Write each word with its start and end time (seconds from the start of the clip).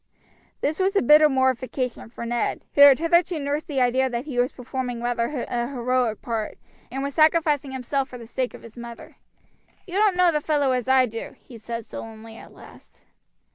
This 0.61 0.79
was 0.79 0.95
a 0.95 1.01
bitter 1.03 1.29
mortification 1.29 2.09
for 2.09 2.25
Ned, 2.25 2.65
who 2.73 2.81
had 2.81 2.97
hitherto 2.97 3.37
nursed 3.37 3.67
the 3.67 3.81
idea 3.81 4.09
that 4.09 4.25
he 4.25 4.39
was 4.39 4.51
performing 4.51 4.99
rather 5.03 5.45
a 5.47 5.67
heroic 5.67 6.23
part, 6.23 6.57
and 6.89 7.03
was 7.03 7.13
sacrificing 7.13 7.71
himself 7.71 8.09
for 8.09 8.17
the 8.17 8.25
sake 8.25 8.55
of 8.55 8.63
his 8.63 8.79
mother. 8.79 9.17
"You 9.85 9.93
don't 9.99 10.17
know 10.17 10.31
the 10.31 10.41
fellow 10.41 10.71
as 10.71 10.87
I 10.87 11.05
do," 11.05 11.35
he 11.39 11.55
said 11.59 11.85
sullenly 11.85 12.35
at 12.35 12.51
last. 12.51 12.97